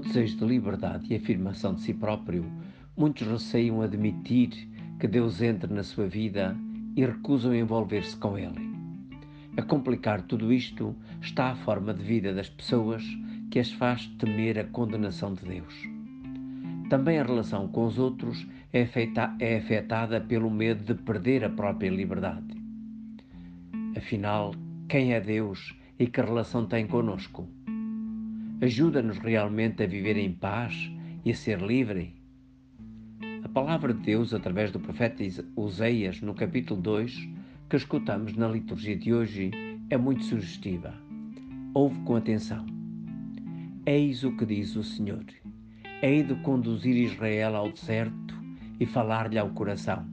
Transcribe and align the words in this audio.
No 0.00 0.06
desejo 0.06 0.38
de 0.38 0.46
liberdade 0.46 1.12
e 1.12 1.16
afirmação 1.16 1.74
de 1.74 1.82
si 1.82 1.92
próprio, 1.92 2.50
muitos 2.96 3.28
receiam 3.28 3.82
admitir 3.82 4.48
que 4.98 5.06
Deus 5.06 5.42
entre 5.42 5.70
na 5.70 5.82
sua 5.82 6.06
vida 6.06 6.56
e 6.96 7.04
recusam 7.04 7.54
envolver-se 7.54 8.16
com 8.16 8.38
Ele. 8.38 8.70
A 9.58 9.62
complicar 9.62 10.22
tudo 10.22 10.54
isto 10.54 10.96
está 11.20 11.50
a 11.50 11.54
forma 11.54 11.92
de 11.92 12.02
vida 12.02 12.32
das 12.32 12.48
pessoas 12.48 13.04
que 13.50 13.58
as 13.58 13.70
faz 13.72 14.06
temer 14.18 14.58
a 14.58 14.64
condenação 14.64 15.34
de 15.34 15.44
Deus. 15.44 15.74
Também 16.88 17.18
a 17.18 17.22
relação 17.22 17.68
com 17.68 17.84
os 17.84 17.98
outros 17.98 18.46
é, 18.72 18.84
afeta 18.84 19.36
é 19.38 19.58
afetada 19.58 20.18
pelo 20.18 20.50
medo 20.50 20.82
de 20.82 20.94
perder 21.02 21.44
a 21.44 21.50
própria 21.50 21.90
liberdade. 21.90 22.56
Afinal, 23.94 24.54
quem 24.88 25.12
é 25.12 25.20
Deus 25.20 25.78
e 25.98 26.06
que 26.06 26.22
relação 26.22 26.64
tem 26.64 26.86
conosco? 26.86 27.46
Ajuda-nos 28.62 29.16
realmente 29.16 29.82
a 29.82 29.86
viver 29.86 30.18
em 30.18 30.34
paz 30.34 30.92
e 31.24 31.30
a 31.30 31.34
ser 31.34 31.62
livre? 31.62 32.14
A 33.42 33.48
palavra 33.48 33.94
de 33.94 34.02
Deus, 34.02 34.34
através 34.34 34.70
do 34.70 34.78
profeta 34.78 35.24
Oseias, 35.56 36.20
no 36.20 36.34
capítulo 36.34 36.78
2, 36.82 37.26
que 37.70 37.76
escutamos 37.76 38.36
na 38.36 38.46
liturgia 38.46 38.94
de 38.94 39.14
hoje, 39.14 39.50
é 39.88 39.96
muito 39.96 40.24
sugestiva. 40.24 40.92
Ouve 41.72 41.98
com 42.00 42.16
atenção. 42.16 42.66
Eis 43.86 44.24
o 44.24 44.36
que 44.36 44.44
diz 44.44 44.76
o 44.76 44.84
Senhor: 44.84 45.24
Hei 46.02 46.22
de 46.22 46.34
conduzir 46.42 46.96
Israel 46.96 47.56
ao 47.56 47.72
deserto 47.72 48.38
e 48.78 48.84
falar-lhe 48.84 49.38
ao 49.38 49.48
coração. 49.48 50.06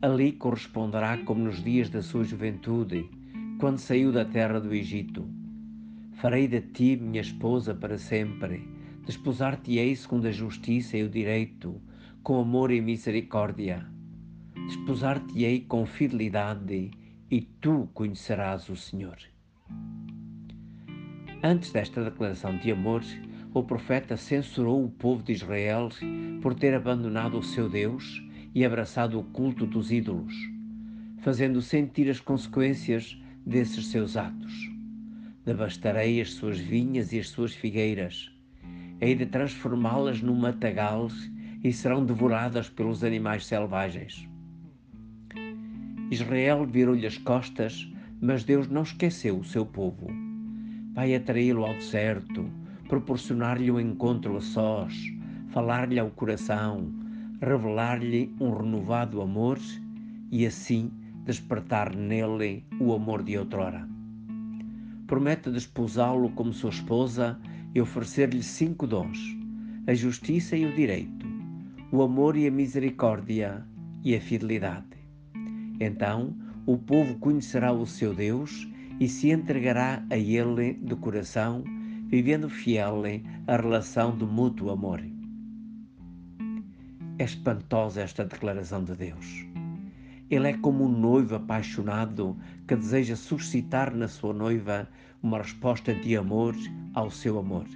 Ali 0.00 0.30
corresponderá 0.30 1.18
como 1.24 1.42
nos 1.42 1.60
dias 1.64 1.90
da 1.90 2.02
sua 2.02 2.22
juventude, 2.22 3.10
quando 3.58 3.78
saiu 3.78 4.12
da 4.12 4.24
terra 4.24 4.60
do 4.60 4.72
Egito. 4.72 5.37
Farei 6.20 6.48
de 6.48 6.60
ti 6.60 6.96
minha 6.96 7.20
esposa 7.20 7.72
para 7.72 7.96
sempre, 7.96 8.68
desposar-te-ei 9.06 9.94
segundo 9.94 10.26
a 10.26 10.32
justiça 10.32 10.96
e 10.96 11.04
o 11.04 11.08
direito, 11.08 11.80
com 12.24 12.40
amor 12.40 12.72
e 12.72 12.80
misericórdia. 12.80 13.86
Desposar-te-ei 14.66 15.60
com 15.60 15.86
fidelidade, 15.86 16.90
e 17.30 17.40
tu 17.60 17.88
conhecerás 17.94 18.68
o 18.68 18.74
Senhor. 18.74 19.16
Antes 21.40 21.70
desta 21.70 22.02
declaração 22.02 22.58
de 22.58 22.72
amor, 22.72 23.04
o 23.54 23.62
profeta 23.62 24.16
censurou 24.16 24.84
o 24.84 24.90
povo 24.90 25.22
de 25.22 25.34
Israel 25.34 25.88
por 26.42 26.52
ter 26.52 26.74
abandonado 26.74 27.38
o 27.38 27.44
seu 27.44 27.68
Deus 27.68 28.20
e 28.52 28.64
abraçado 28.64 29.20
o 29.20 29.22
culto 29.22 29.64
dos 29.64 29.92
ídolos, 29.92 30.34
fazendo 31.20 31.62
sentir 31.62 32.10
as 32.10 32.18
consequências 32.18 33.16
desses 33.46 33.86
seus 33.86 34.16
atos. 34.16 34.77
Devastarei 35.48 36.20
as 36.20 36.32
suas 36.32 36.58
vinhas 36.58 37.10
e 37.14 37.18
as 37.18 37.30
suas 37.30 37.54
figueiras, 37.54 38.30
hei 39.00 39.14
de 39.14 39.24
transformá-las 39.24 40.20
num 40.20 40.34
matagal 40.34 41.08
e 41.64 41.72
serão 41.72 42.04
devoradas 42.04 42.68
pelos 42.68 43.02
animais 43.02 43.46
selvagens. 43.46 44.28
Israel 46.10 46.66
virou-lhe 46.66 47.06
as 47.06 47.16
costas, 47.16 47.90
mas 48.20 48.44
Deus 48.44 48.68
não 48.68 48.82
esqueceu 48.82 49.38
o 49.38 49.44
seu 49.44 49.64
povo 49.64 50.08
vai 50.98 51.14
atraí-lo 51.14 51.64
ao 51.64 51.74
deserto, 51.74 52.50
proporcionar-lhe 52.88 53.70
um 53.70 53.78
encontro 53.78 54.36
a 54.36 54.40
sós, 54.40 54.92
falar-lhe 55.50 55.96
ao 55.96 56.10
coração, 56.10 56.92
revelar-lhe 57.40 58.34
um 58.40 58.50
renovado 58.50 59.22
amor 59.22 59.58
e 60.30 60.44
assim 60.44 60.90
despertar 61.24 61.94
nele 61.94 62.64
o 62.80 62.92
amor 62.92 63.22
de 63.22 63.38
outrora. 63.38 63.97
Promete 65.08 65.50
desposá-lo 65.50 66.28
como 66.32 66.52
sua 66.52 66.68
esposa 66.68 67.40
e 67.74 67.80
oferecer-lhe 67.80 68.42
cinco 68.42 68.86
dons: 68.86 69.18
a 69.86 69.94
justiça 69.94 70.54
e 70.54 70.66
o 70.66 70.74
direito, 70.74 71.26
o 71.90 72.02
amor 72.02 72.36
e 72.36 72.46
a 72.46 72.50
misericórdia 72.50 73.66
e 74.04 74.14
a 74.14 74.20
fidelidade. 74.20 74.98
Então 75.80 76.36
o 76.66 76.76
povo 76.76 77.18
conhecerá 77.20 77.72
o 77.72 77.86
seu 77.86 78.14
Deus 78.14 78.68
e 79.00 79.08
se 79.08 79.30
entregará 79.30 80.04
a 80.10 80.16
Ele 80.18 80.74
de 80.74 80.94
coração, 80.96 81.64
vivendo 82.08 82.50
fiel 82.50 83.02
a 83.46 83.56
relação 83.56 84.14
de 84.14 84.26
mútuo 84.26 84.70
amor. 84.70 85.02
É 87.18 87.24
espantosa 87.24 88.02
esta 88.02 88.26
declaração 88.26 88.84
de 88.84 88.94
Deus. 88.94 89.46
Ele 90.30 90.48
é 90.48 90.58
como 90.58 90.84
um 90.84 90.88
noivo 90.88 91.36
apaixonado 91.36 92.36
que 92.66 92.76
deseja 92.76 93.16
suscitar 93.16 93.94
na 93.94 94.06
sua 94.06 94.34
noiva 94.34 94.86
uma 95.22 95.38
resposta 95.38 95.94
de 95.94 96.16
amor 96.16 96.54
ao 96.94 97.10
seu 97.10 97.38
amor. 97.38 97.66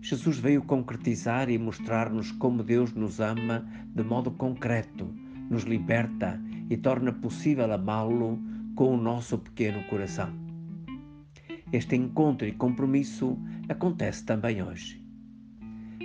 Jesus 0.00 0.38
veio 0.38 0.62
concretizar 0.62 1.50
e 1.50 1.58
mostrar-nos 1.58 2.30
como 2.32 2.62
Deus 2.62 2.92
nos 2.92 3.20
ama 3.20 3.66
de 3.94 4.02
modo 4.04 4.30
concreto, 4.30 5.12
nos 5.50 5.64
liberta 5.64 6.40
e 6.70 6.76
torna 6.76 7.12
possível 7.12 7.72
amá-lo 7.72 8.38
com 8.74 8.94
o 8.94 8.96
nosso 8.96 9.38
pequeno 9.38 9.82
coração. 9.84 10.32
Este 11.72 11.96
encontro 11.96 12.46
e 12.46 12.52
compromisso 12.52 13.36
acontece 13.68 14.24
também 14.24 14.62
hoje. 14.62 15.04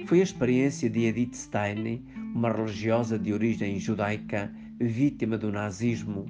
Foi 0.07 0.19
a 0.19 0.23
experiência 0.23 0.89
de 0.89 1.05
Edith 1.05 1.35
Stein, 1.35 2.03
uma 2.33 2.51
religiosa 2.51 3.19
de 3.19 3.31
origem 3.31 3.79
judaica, 3.79 4.51
vítima 4.79 5.37
do 5.37 5.51
nazismo, 5.51 6.25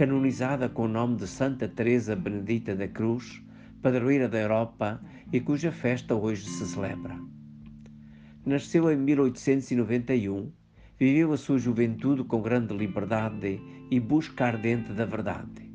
canonizada 0.00 0.66
com 0.66 0.84
o 0.84 0.88
nome 0.88 1.16
de 1.16 1.26
Santa 1.26 1.68
Teresa 1.68 2.16
Benedita 2.16 2.74
da 2.74 2.88
Cruz, 2.88 3.42
padroeira 3.82 4.30
da 4.30 4.38
Europa 4.38 4.98
e 5.30 5.38
cuja 5.40 5.70
festa 5.70 6.14
hoje 6.14 6.48
se 6.48 6.66
celebra. 6.66 7.20
Nasceu 8.46 8.90
em 8.90 8.96
1891, 8.96 10.50
viveu 10.98 11.34
a 11.34 11.36
sua 11.36 11.58
juventude 11.58 12.24
com 12.24 12.40
grande 12.40 12.74
liberdade 12.74 13.60
e 13.90 14.00
busca 14.00 14.46
ardente 14.46 14.90
da 14.94 15.04
verdade 15.04 15.68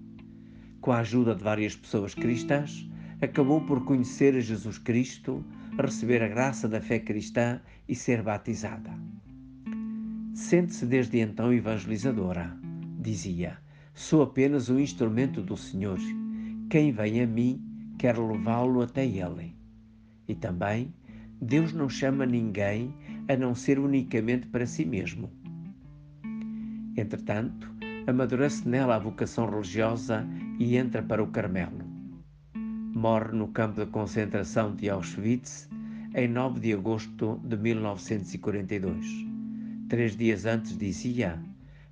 com 0.81 0.91
a 0.91 1.02
ajuda 1.02 1.35
de 1.35 1.44
várias 1.44 1.75
pessoas 1.75 2.16
cristãs, 2.16 2.90
acabou 3.22 3.62
por 3.62 3.85
conhecer 3.85 4.41
Jesus 4.41 4.80
Cristo, 4.80 5.46
receber 5.80 6.24
a 6.24 6.28
graça 6.28 6.68
da 6.68 6.81
fé 6.81 6.97
cristã 6.97 7.62
e 7.88 7.94
ser 7.94 8.24
batizada. 8.24 8.91
Sente-se 10.34 10.88
desde 10.88 11.19
então 11.19 11.53
evangelizadora. 11.53 12.56
Dizia: 13.00 13.65
Sou 13.97 14.22
apenas 14.22 14.69
um 14.69 14.78
instrumento 14.78 15.41
do 15.41 15.56
Senhor. 15.56 15.97
Quem 16.69 16.91
vem 16.91 17.22
a 17.22 17.25
mim, 17.25 17.63
quer 17.97 18.17
levá-lo 18.17 18.81
até 18.81 19.06
Ele. 19.06 19.56
E 20.28 20.35
também, 20.35 20.94
Deus 21.41 21.72
não 21.72 21.88
chama 21.88 22.25
ninguém 22.25 22.94
a 23.29 23.38
não 23.38 23.55
ser 23.55 23.79
unicamente 23.79 24.47
para 24.47 24.67
si 24.67 24.84
mesmo. 24.84 25.31
Entretanto, 26.97 27.73
amadurece 28.05 28.67
nela 28.67 28.97
a 28.97 29.00
vocação 29.00 29.50
religiosa 29.50 30.28
e 30.59 30.75
entra 30.75 31.01
para 31.01 31.23
o 31.23 31.28
Carmelo. 31.28 31.85
Morre 32.94 33.31
no 33.31 33.47
campo 33.47 33.79
de 33.79 33.89
concentração 33.89 34.75
de 34.75 34.89
Auschwitz 34.89 35.69
em 36.13 36.28
9 36.28 36.59
de 36.59 36.73
agosto 36.73 37.39
de 37.45 37.55
1942. 37.55 39.05
Três 39.88 40.17
dias 40.17 40.45
antes 40.45 40.78
dizia: 40.78 41.41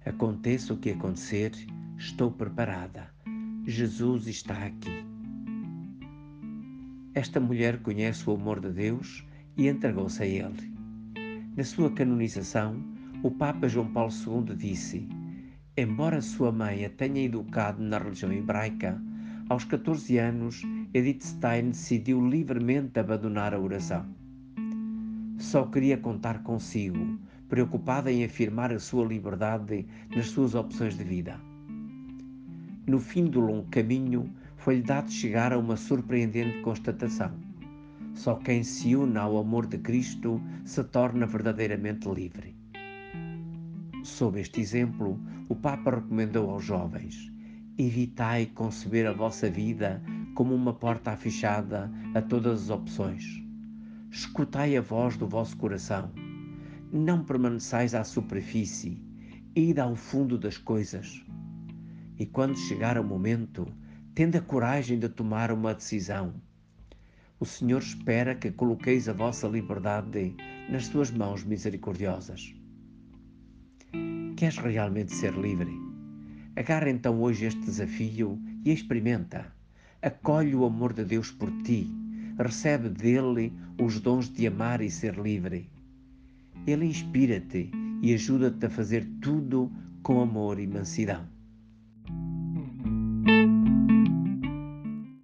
Aconteça 0.06 0.74
o 0.74 0.78
que 0.78 0.92
acontecer, 0.92 1.52
estou 1.98 2.31
preparada. 2.31 3.09
Jesus 3.66 4.28
está 4.28 4.66
aqui. 4.66 5.06
Esta 7.14 7.40
mulher 7.40 7.81
conhece 7.81 8.30
o 8.30 8.34
amor 8.34 8.59
de 8.59 8.72
Deus 8.72 9.26
e 9.56 9.68
entregou-se 9.68 10.22
a 10.22 10.26
Ele. 10.26 10.74
Na 11.56 11.64
sua 11.64 11.92
canonização, 11.92 12.84
o 13.22 13.31
Papa 13.31 13.68
João 13.68 13.92
Paulo 13.94 14.12
II 14.12 14.56
disse: 14.56 15.08
Embora 15.78 16.22
sua 16.22 16.52
mãe 16.52 16.86
a 16.86 16.90
tenha 16.90 17.24
educado 17.24 17.81
na 17.81 18.00
religião 18.00 18.31
hebraica, 18.34 19.02
aos 19.50 19.64
14 19.64 20.18
anos 20.18 20.62
Edith 20.94 21.24
Stein 21.24 21.69
decidiu 21.69 22.28
livremente 22.28 23.00
abandonar 23.00 23.54
a 23.54 23.60
oração. 23.60 24.06
Só 25.38 25.66
queria 25.66 25.98
contar 25.98 26.44
consigo, 26.44 27.19
preocupada 27.48 28.12
em 28.12 28.24
afirmar 28.24 28.72
a 28.72 28.80
sua 28.80 29.06
liberdade 29.06 29.86
nas 30.16 30.28
suas 30.28 30.56
opções 30.56 30.98
de 30.98 31.04
vida. 31.04 31.53
No 32.85 33.00
fim 33.00 33.27
do 33.27 33.39
longo 33.39 33.69
caminho, 33.69 34.30
foi-lhe 34.57 34.81
dado 34.81 35.09
chegar 35.09 35.53
a 35.53 35.57
uma 35.57 35.77
surpreendente 35.77 36.62
constatação. 36.62 37.31
Só 38.13 38.35
quem 38.35 38.62
se 38.62 38.94
une 38.94 39.18
ao 39.18 39.38
amor 39.38 39.68
de 39.68 39.77
Cristo 39.77 40.41
se 40.65 40.83
torna 40.83 41.25
verdadeiramente 41.25 42.09
livre. 42.09 42.53
Sob 44.03 44.38
este 44.38 44.59
exemplo, 44.59 45.18
o 45.47 45.56
Papa 45.56 45.91
recomendou 45.91 46.50
aos 46.50 46.65
jovens: 46.65 47.31
evitai 47.77 48.47
conceber 48.47 49.07
a 49.07 49.13
vossa 49.13 49.50
vida 49.50 50.03
como 50.35 50.53
uma 50.53 50.74
porta 50.74 51.15
fechada 51.15 51.89
a 52.13 52.21
todas 52.21 52.63
as 52.63 52.69
opções. 52.69 53.41
Escutai 54.12 54.75
a 54.75 54.81
voz 54.81 55.15
do 55.15 55.25
vosso 55.25 55.56
coração. 55.56 56.12
Não 56.91 57.24
permaneçais 57.24 57.95
à 57.95 58.03
superfície, 58.03 59.01
ide 59.56 59.80
ao 59.80 59.95
fundo 59.95 60.38
das 60.38 60.57
coisas. 60.57 61.24
E 62.18 62.25
quando 62.25 62.57
chegar 62.57 62.98
o 62.98 63.04
momento, 63.04 63.68
tende 64.13 64.38
a 64.38 64.42
coragem 64.42 65.00
de 65.00 65.10
tomar 65.10 65.51
uma 65.51 65.74
decisão. 65.74 66.36
O 67.39 67.45
Senhor 67.45 67.81
espera 67.81 68.36
que 68.36 68.51
coloqueis 68.51 69.10
a 69.10 69.13
vossa 69.13 69.48
liberdade 69.48 70.36
nas 70.69 70.86
suas 70.86 71.12
mãos 71.12 71.44
misericordiosas. 71.44 72.54
Queres 74.38 74.57
realmente 74.57 75.13
ser 75.13 75.33
livre? 75.33 75.74
Agarra 76.56 76.89
então 76.89 77.19
hoje 77.21 77.45
este 77.45 77.62
desafio 77.62 78.39
e 78.63 78.71
experimenta. 78.71 79.51
Acolhe 80.01 80.56
o 80.56 80.66
amor 80.66 80.94
de 80.94 81.04
Deus 81.04 81.31
por 81.31 81.51
ti. 81.63 81.89
Recebe 82.38 82.89
dele 82.89 83.51
os 83.81 84.00
dons 84.00 84.30
de 84.30 84.45
amar 84.48 84.81
e 84.81 84.89
ser 84.89 85.18
livre. 85.18 85.69
Ele 86.68 86.86
inspira-te 86.86 87.71
e 88.01 88.13
ajuda-te 88.13 88.66
a 88.66 88.69
fazer 88.69 89.06
tudo 89.21 89.71
com 90.04 90.21
amor 90.21 90.59
e 90.59 90.68
mansidão. 90.68 91.32
thank 92.06 92.18
you 92.20 92.32